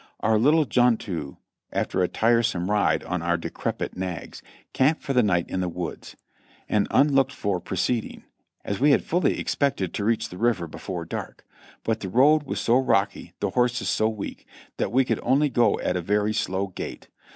[0.21, 1.37] Our little junto,
[1.71, 4.41] after a tiresome ride on our decrepit nags,
[4.73, 6.15] camped for the night in the woods;
[6.67, 8.23] an unlooked for proceeding,
[8.65, 11.45] as we had fully expected to reach the river before dark,
[11.83, 15.79] but the road was so rocky, the horses so weak, that we could only go
[15.81, 17.07] at a very slow gait.